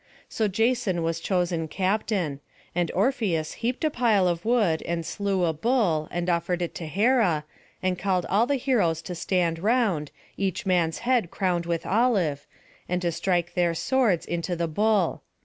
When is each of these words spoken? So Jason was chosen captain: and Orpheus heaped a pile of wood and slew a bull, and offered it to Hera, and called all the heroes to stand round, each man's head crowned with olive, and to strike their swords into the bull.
So 0.27 0.47
Jason 0.47 1.03
was 1.03 1.19
chosen 1.19 1.67
captain: 1.67 2.39
and 2.73 2.89
Orpheus 2.95 3.53
heaped 3.61 3.83
a 3.83 3.91
pile 3.91 4.27
of 4.27 4.45
wood 4.45 4.81
and 4.87 5.05
slew 5.05 5.45
a 5.45 5.53
bull, 5.53 6.07
and 6.09 6.27
offered 6.27 6.63
it 6.63 6.73
to 6.77 6.87
Hera, 6.87 7.45
and 7.83 7.99
called 7.99 8.25
all 8.27 8.47
the 8.47 8.55
heroes 8.55 9.03
to 9.03 9.13
stand 9.13 9.59
round, 9.59 10.09
each 10.37 10.65
man's 10.65 10.97
head 11.05 11.29
crowned 11.29 11.67
with 11.67 11.85
olive, 11.85 12.47
and 12.89 12.99
to 13.03 13.11
strike 13.11 13.53
their 13.53 13.75
swords 13.75 14.25
into 14.25 14.55
the 14.55 14.67
bull. 14.67 15.21